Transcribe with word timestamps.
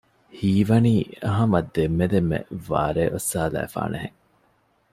ހީވަނީ 0.37 0.95
ހަމަ 1.35 1.59
ދެންމެ 1.75 2.05
ދެންމެ 2.13 2.39
ވާރޭ 2.69 3.03
އޮއްސާލައިފާނެ 3.13 3.97
ހެން 4.03 4.19